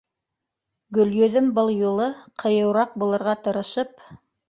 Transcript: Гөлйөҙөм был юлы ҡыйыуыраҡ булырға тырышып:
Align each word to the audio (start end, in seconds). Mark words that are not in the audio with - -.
Гөлйөҙөм 0.99 1.53
был 1.59 1.71
юлы 1.75 2.09
ҡыйыуыраҡ 2.47 3.01
булырға 3.05 3.41
тырышып: 3.47 4.07